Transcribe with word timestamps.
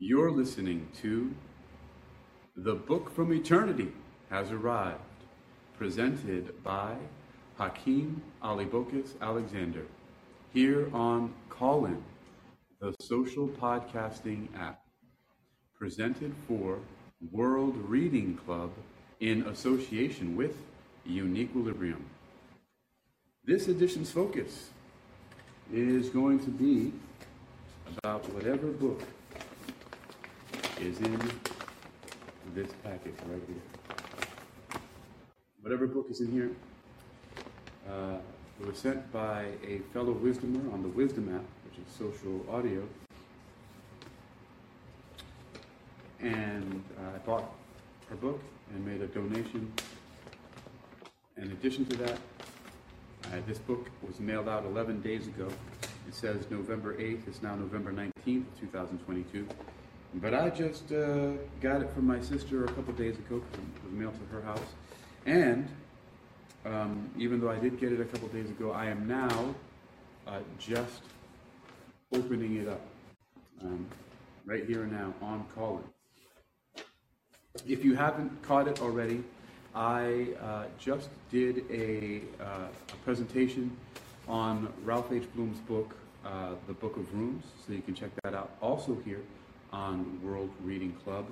You're 0.00 0.32
listening 0.32 0.88
to 1.02 1.32
The 2.56 2.74
Book 2.74 3.14
from 3.14 3.32
Eternity 3.32 3.92
Has 4.28 4.50
Arrived, 4.50 4.98
presented 5.78 6.64
by 6.64 6.96
Hakeem 7.58 8.20
Alibokis 8.42 9.10
Alexander, 9.20 9.86
here 10.52 10.90
on 10.92 11.32
Callin, 11.48 12.02
the 12.80 12.92
social 13.00 13.46
podcasting 13.46 14.48
app, 14.58 14.80
presented 15.78 16.34
for 16.48 16.80
World 17.30 17.76
Reading 17.76 18.36
Club 18.44 18.72
in 19.20 19.46
association 19.46 20.34
with 20.34 20.56
Uniquilibrium. 21.08 22.02
This 23.44 23.68
edition's 23.68 24.10
focus 24.10 24.70
is 25.72 26.08
going 26.08 26.40
to 26.40 26.50
be 26.50 26.92
about 27.96 28.28
whatever 28.32 28.66
book 28.66 29.00
is 30.84 31.00
in 31.00 31.18
this 32.54 32.70
package 32.82 33.14
right 33.26 33.40
here. 33.46 34.80
Whatever 35.62 35.86
book 35.86 36.08
is 36.10 36.20
in 36.20 36.30
here, 36.30 36.50
uh, 37.88 38.18
it 38.60 38.66
was 38.66 38.76
sent 38.76 39.10
by 39.10 39.46
a 39.66 39.78
fellow 39.94 40.12
wisdomer 40.12 40.72
on 40.74 40.82
the 40.82 40.88
Wisdom 40.88 41.34
app, 41.34 41.44
which 41.64 41.78
is 41.78 41.92
social 41.96 42.44
audio. 42.54 42.86
And 46.20 46.82
uh, 46.98 47.16
I 47.16 47.18
bought 47.18 47.50
her 48.10 48.16
book 48.16 48.40
and 48.74 48.86
made 48.86 49.00
a 49.00 49.06
donation. 49.06 49.72
In 51.38 51.50
addition 51.50 51.86
to 51.86 51.96
that, 51.96 52.18
uh, 53.24 53.36
this 53.46 53.58
book 53.58 53.88
was 54.06 54.20
mailed 54.20 54.48
out 54.48 54.66
11 54.66 55.00
days 55.00 55.26
ago. 55.28 55.48
It 56.06 56.14
says 56.14 56.44
November 56.50 56.94
8th. 56.94 57.26
It's 57.26 57.42
now 57.42 57.54
November 57.54 57.90
19th, 57.90 58.44
2022. 58.60 59.48
But 60.20 60.32
I 60.32 60.48
just 60.48 60.92
uh, 60.92 61.32
got 61.60 61.82
it 61.82 61.90
from 61.90 62.06
my 62.06 62.20
sister 62.20 62.64
a 62.64 62.68
couple 62.68 62.92
days 62.94 63.18
ago. 63.18 63.36
It 63.52 63.84
was 63.84 63.92
mailed 63.92 64.14
to 64.14 64.34
her 64.36 64.42
house. 64.42 64.60
And 65.26 65.68
um, 66.64 67.10
even 67.18 67.40
though 67.40 67.50
I 67.50 67.58
did 67.58 67.80
get 67.80 67.92
it 67.92 68.00
a 68.00 68.04
couple 68.04 68.28
days 68.28 68.48
ago, 68.48 68.70
I 68.70 68.86
am 68.86 69.08
now 69.08 69.54
uh, 70.26 70.38
just 70.58 71.02
opening 72.12 72.56
it 72.56 72.68
up 72.68 72.80
um, 73.62 73.86
right 74.44 74.64
here 74.64 74.84
and 74.84 74.92
now 74.92 75.12
on 75.20 75.44
Callin. 75.54 75.82
If 77.66 77.84
you 77.84 77.96
haven't 77.96 78.40
caught 78.42 78.68
it 78.68 78.80
already, 78.80 79.24
I 79.74 80.28
uh, 80.40 80.66
just 80.78 81.08
did 81.32 81.64
a, 81.70 82.22
uh, 82.40 82.68
a 82.92 82.96
presentation 83.04 83.76
on 84.28 84.72
Ralph 84.84 85.10
H. 85.10 85.24
Blum's 85.34 85.58
book, 85.60 85.96
uh, 86.24 86.50
The 86.68 86.72
Book 86.72 86.96
of 86.96 87.12
Runes, 87.12 87.44
so 87.66 87.72
you 87.72 87.82
can 87.82 87.94
check 87.94 88.10
that 88.22 88.34
out. 88.34 88.52
Also 88.62 88.96
here 89.04 89.20
on 89.74 90.20
World 90.22 90.50
Reading 90.62 90.92
Club, 91.04 91.26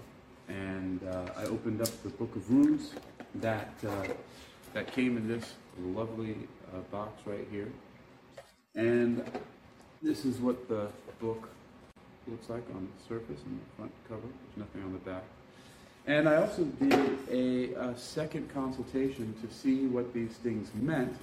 and 0.48 1.00
uh, 1.08 1.26
I 1.36 1.44
opened 1.44 1.80
up 1.80 2.02
the 2.02 2.08
Book 2.08 2.34
of 2.34 2.50
Runes 2.50 2.92
that 3.36 3.72
uh, 3.86 4.08
that 4.74 4.92
came 4.92 5.16
in 5.16 5.28
this 5.28 5.54
lovely 5.80 6.36
uh, 6.74 6.80
box 6.90 7.22
right 7.24 7.46
here, 7.52 7.70
and 8.74 9.24
this 10.02 10.24
is 10.24 10.38
what 10.38 10.68
the 10.68 10.88
book 11.20 11.48
looks 12.26 12.48
like 12.50 12.64
on 12.74 12.88
the 12.96 13.14
surface 13.14 13.40
and 13.46 13.60
the 13.60 13.76
front 13.76 13.92
cover. 14.08 14.22
There's 14.22 14.66
nothing 14.66 14.82
on 14.82 14.92
the 14.92 14.98
back. 14.98 15.22
And 16.08 16.28
I 16.28 16.36
also 16.36 16.64
did 16.64 17.18
a, 17.30 17.74
a 17.74 17.96
second 17.96 18.52
consultation 18.52 19.34
to 19.40 19.54
see 19.54 19.86
what 19.86 20.12
these 20.12 20.32
things 20.32 20.68
meant 20.74 21.16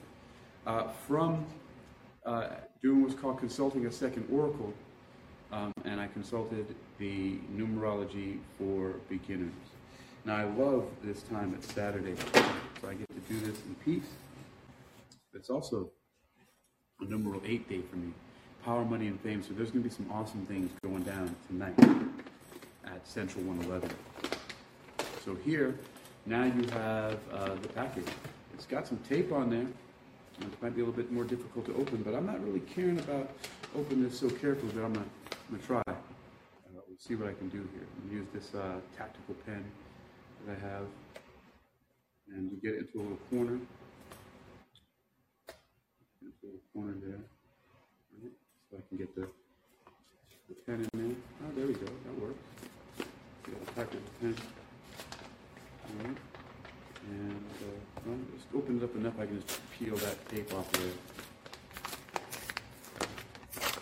uh, 0.66 0.88
from 1.06 1.46
uh, 2.26 2.48
doing 2.82 3.04
what's 3.04 3.16
called 3.16 3.40
consulting 3.40 3.86
a 3.88 3.92
second 3.92 4.26
oracle. 4.32 4.74
Um, 5.52 5.74
and 5.86 6.00
I 6.00 6.08
consulted 6.08 6.76
the 7.00 7.40
numerology 7.56 8.40
for 8.58 8.94
beginners. 9.10 9.52
Now, 10.26 10.36
I 10.36 10.44
love 10.44 10.86
this 11.04 11.24
time 11.24 11.56
at 11.56 11.64
Saturday, 11.64 12.16
so 12.82 12.88
I 12.88 12.94
get 12.94 13.08
to 13.10 13.34
do 13.34 13.40
this 13.40 13.60
in 13.66 13.76
peace. 13.84 14.10
It's 15.34 15.50
also 15.50 15.90
a 17.02 17.06
numeral 17.06 17.42
eight 17.46 17.68
day 17.68 17.82
for 17.90 17.96
me 17.96 18.14
power, 18.64 18.84
money, 18.84 19.08
and 19.08 19.20
fame. 19.22 19.42
So 19.42 19.54
there's 19.54 19.72
going 19.72 19.84
to 19.84 19.90
be 19.90 19.96
some 19.96 20.12
awesome 20.12 20.46
things 20.46 20.72
going 20.84 21.04
down 21.04 21.34
tonight 21.48 21.74
at 22.86 23.08
Central 23.08 23.44
111. 23.46 23.90
So 25.24 25.36
here, 25.46 25.76
now 26.26 26.44
you 26.44 26.68
have 26.74 27.18
uh, 27.34 27.56
the 27.62 27.70
package. 27.70 28.08
It's 28.54 28.66
got 28.66 28.88
some 28.88 28.98
tape 29.10 29.32
on 29.32 29.50
there. 29.50 29.66
It 30.42 30.62
might 30.62 30.76
be 30.76 30.82
a 30.82 30.86
little 30.86 31.02
bit 31.02 31.12
more 31.12 31.24
difficult 31.24 31.66
to 31.66 31.74
open, 31.76 32.04
but 32.04 32.14
I'm 32.14 32.26
not 32.26 32.44
really 32.46 32.62
caring 32.62 33.00
about 33.00 33.32
opening 33.76 34.04
this 34.04 34.20
so 34.20 34.30
carefully 34.30 34.72
that 34.74 34.84
I'm 34.84 34.94
going 35.50 35.62
to 35.62 35.68
try. 35.68 35.82
Uh, 35.88 35.94
we'll 36.88 36.98
see 37.00 37.16
what 37.16 37.28
I 37.28 37.34
can 37.34 37.50
do 37.50 37.68
here. 37.74 37.88
I'm 38.04 38.12
use 38.12 38.28
this 38.34 38.54
uh, 38.54 38.80
tactical 38.96 39.36
pen 39.46 39.66
that 40.46 40.58
I 40.58 40.60
have, 40.60 40.86
and 42.30 42.52
you 42.52 42.58
get 42.62 42.80
into 42.80 43.00
a 43.00 43.02
little 43.02 43.18
corner. 43.32 43.60
Into 46.22 46.38
a 46.44 46.46
little 46.46 46.62
corner 46.74 46.94
there. 47.04 47.20
Right? 48.22 48.32
So 48.70 48.78
I 48.78 48.82
can 48.88 48.98
get 48.98 49.16
the, 49.16 49.28
the 50.50 50.56
pen 50.66 50.88
in 50.94 51.08
there. 51.08 51.16
Oh, 51.44 51.52
there 51.56 51.68
we 51.68 51.74
go. 51.74 51.86
That 51.86 52.22
works. 52.22 52.44
Get 53.46 53.56
a 53.56 53.66
tactical 53.74 54.10
pen. 54.22 54.36
All 55.86 56.06
right. 56.06 56.18
And 57.10 57.46
uh, 57.62 58.02
well, 58.06 58.18
just 58.36 58.46
open 58.56 58.78
it 58.78 58.84
up 58.84 58.96
enough 58.96 59.14
I 59.20 59.26
can 59.26 59.42
just 59.42 59.62
peel 59.72 59.96
that 59.96 60.30
tape 60.30 60.54
off 60.54 60.72
there. 60.74 60.92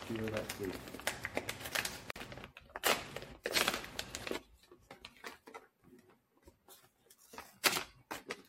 Peel 0.08 0.26
that 0.28 0.48
tape. 0.48 0.97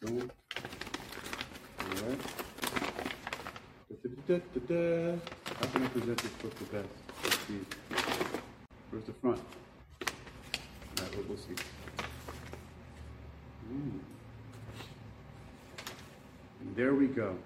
Going. 0.08 0.30
All 1.80 2.08
right. 2.08 2.20
Da-da-da-da-da. 4.02 5.19
How 5.44 5.66
can 5.66 5.82
I 5.82 5.88
present 5.88 6.19
this 6.19 6.32
book 6.32 6.54
the 6.58 6.64
best? 6.64 6.88
Let's 7.24 7.38
see. 7.41 7.60
Where's 8.91 9.04
the 9.04 9.12
front? 9.12 9.38
All 10.00 11.04
right, 11.04 11.16
we'll, 11.16 11.26
we'll 11.28 11.36
see. 11.36 11.52
Ooh. 13.70 14.00
And 16.60 16.76
there 16.76 16.94
we 16.94 17.06
go. 17.08 17.36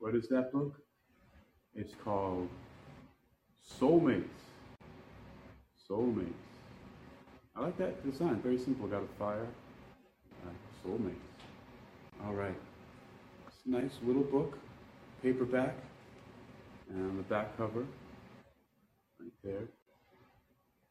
What 0.00 0.16
is 0.16 0.28
that 0.30 0.52
book? 0.52 0.74
It's 1.76 1.94
called 2.04 2.48
Soulmates. 3.80 4.24
Soulmates. 5.88 6.32
I 7.54 7.60
like 7.60 7.78
that 7.78 8.04
design. 8.10 8.40
Very 8.42 8.58
simple. 8.58 8.88
Got 8.88 9.02
a 9.02 9.18
fire. 9.18 9.46
Soulmates. 10.84 11.14
All 12.24 12.34
right. 12.34 12.54
It's 13.48 13.56
a 13.66 13.70
nice 13.70 13.92
little 14.02 14.22
book, 14.22 14.58
paperback, 15.22 15.74
and 16.90 17.18
the 17.18 17.22
back 17.22 17.56
cover, 17.56 17.86
right 19.20 19.32
there. 19.42 19.68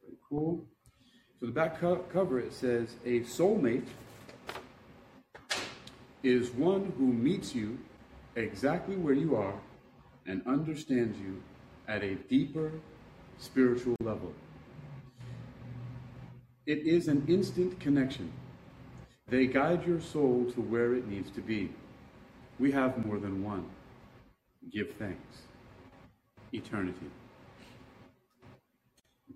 Very 0.02 0.16
cool. 0.28 0.64
So 1.38 1.46
the 1.46 1.52
back 1.52 1.80
co- 1.80 2.04
cover 2.12 2.40
it 2.40 2.52
says 2.52 2.96
a 3.04 3.20
soulmate 3.20 3.86
is 6.22 6.50
one 6.50 6.92
who 6.98 7.06
meets 7.06 7.54
you 7.54 7.78
exactly 8.34 8.96
where 8.96 9.14
you 9.14 9.36
are 9.36 9.54
and 10.26 10.42
understands 10.46 11.18
you 11.18 11.42
at 11.86 12.02
a 12.02 12.14
deeper 12.14 12.72
spiritual 13.38 13.94
level. 14.00 14.32
It 16.66 16.78
is 16.78 17.08
an 17.08 17.24
instant 17.28 17.78
connection. 17.78 18.32
They 19.34 19.46
guide 19.46 19.84
your 19.84 20.00
soul 20.00 20.48
to 20.54 20.60
where 20.60 20.94
it 20.94 21.08
needs 21.08 21.28
to 21.32 21.40
be. 21.40 21.68
We 22.60 22.70
have 22.70 23.04
more 23.04 23.18
than 23.18 23.42
one. 23.42 23.68
Give 24.70 24.88
thanks. 24.92 25.38
Eternity. 26.52 27.10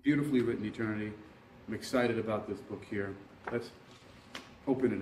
Beautifully 0.01 0.39
written 0.39 0.63
eternity. 0.63 1.11
I'm 1.67 1.73
excited 1.73 2.17
about 2.17 2.47
this 2.47 2.59
book 2.59 2.85
here. 2.89 3.13
Let's 3.51 3.71
open 4.67 4.93
it 4.93 4.97